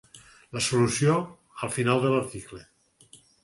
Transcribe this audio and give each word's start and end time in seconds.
La 0.57 0.63
solució, 0.67 1.19
al 1.67 1.73
final 1.77 2.03
de 2.07 2.13
l'article. 2.17 2.67